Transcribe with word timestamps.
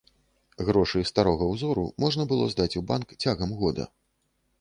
Грошы 0.67 1.01
старога 1.09 1.49
ўзору 1.49 1.83
можна 2.05 2.25
было 2.31 2.47
здаць 2.53 2.77
у 2.81 2.83
банк 2.93 3.13
цягам 3.27 3.55
года. 3.61 3.87